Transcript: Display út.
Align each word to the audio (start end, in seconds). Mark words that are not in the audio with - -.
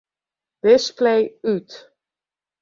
Display 0.63 1.21
út. 1.53 1.67